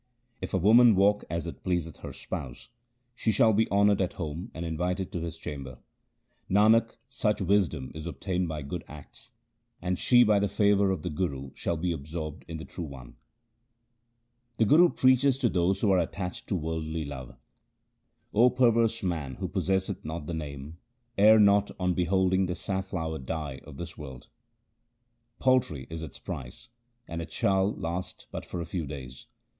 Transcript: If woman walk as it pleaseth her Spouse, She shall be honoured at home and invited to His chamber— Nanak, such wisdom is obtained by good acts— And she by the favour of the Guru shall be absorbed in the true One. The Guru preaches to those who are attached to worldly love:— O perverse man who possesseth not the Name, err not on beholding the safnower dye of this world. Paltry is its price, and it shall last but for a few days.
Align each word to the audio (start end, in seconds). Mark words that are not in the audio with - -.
If 0.41 0.51
woman 0.55 0.95
walk 0.95 1.25
as 1.29 1.45
it 1.45 1.63
pleaseth 1.63 1.97
her 1.97 2.11
Spouse, 2.11 2.69
She 3.13 3.31
shall 3.31 3.53
be 3.53 3.69
honoured 3.69 4.01
at 4.01 4.13
home 4.13 4.49
and 4.51 4.65
invited 4.65 5.11
to 5.11 5.21
His 5.21 5.37
chamber— 5.37 5.77
Nanak, 6.49 6.95
such 7.07 7.39
wisdom 7.39 7.91
is 7.93 8.07
obtained 8.07 8.47
by 8.47 8.63
good 8.63 8.83
acts— 8.87 9.29
And 9.79 9.99
she 9.99 10.23
by 10.23 10.39
the 10.39 10.47
favour 10.47 10.89
of 10.89 11.03
the 11.03 11.11
Guru 11.11 11.51
shall 11.53 11.77
be 11.77 11.91
absorbed 11.91 12.43
in 12.47 12.57
the 12.57 12.65
true 12.65 12.83
One. 12.85 13.15
The 14.57 14.65
Guru 14.65 14.89
preaches 14.89 15.37
to 15.37 15.49
those 15.49 15.81
who 15.81 15.91
are 15.91 15.99
attached 15.99 16.47
to 16.47 16.55
worldly 16.55 17.05
love:— 17.05 17.35
O 18.33 18.49
perverse 18.49 19.03
man 19.03 19.35
who 19.35 19.47
possesseth 19.47 20.03
not 20.03 20.25
the 20.25 20.33
Name, 20.33 20.79
err 21.15 21.37
not 21.39 21.69
on 21.79 21.93
beholding 21.93 22.47
the 22.47 22.53
safnower 22.55 23.19
dye 23.23 23.59
of 23.65 23.77
this 23.77 23.99
world. 23.99 24.29
Paltry 25.37 25.85
is 25.91 26.01
its 26.01 26.17
price, 26.17 26.69
and 27.07 27.21
it 27.21 27.31
shall 27.31 27.71
last 27.71 28.25
but 28.31 28.47
for 28.47 28.61
a 28.61 28.65
few 28.65 28.87
days. 28.87 29.27